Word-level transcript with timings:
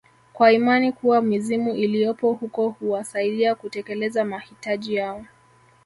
kwa 0.33 0.51
imani 0.51 0.91
kuwa 0.91 1.21
mizimu 1.21 1.75
iliyopo 1.75 2.33
huko 2.33 2.69
huwasaidia 2.69 3.55
kutekeleza 3.55 4.25
mahitaji 4.25 4.95
yao 4.95 5.25